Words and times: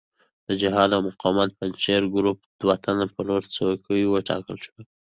د 0.47 0.49
جهاد 0.61 0.89
او 0.95 1.01
مقاومت 1.07 1.47
د 1.49 1.55
پنجشیري 1.59 2.07
ګروپ 2.15 2.37
دوه 2.61 2.75
تنه 2.85 3.05
په 3.13 3.19
لوړو 3.27 3.51
څوکیو 3.55 4.11
وټاکل 4.13 4.55
شول. 4.65 4.83